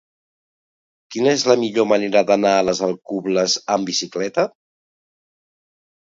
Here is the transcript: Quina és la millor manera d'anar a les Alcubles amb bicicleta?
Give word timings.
Quina 1.15 1.33
és 1.39 1.41
la 1.49 1.55
millor 1.63 1.85
manera 1.91 2.23
d'anar 2.31 2.53
a 2.61 2.63
les 2.69 2.81
Alcubles 2.87 3.55
amb 3.75 3.91
bicicleta? 3.91 4.47